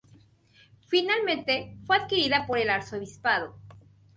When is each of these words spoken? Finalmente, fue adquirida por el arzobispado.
Finalmente, 0.87 1.77
fue 1.85 1.95
adquirida 1.95 2.47
por 2.47 2.57
el 2.57 2.71
arzobispado. 2.71 3.59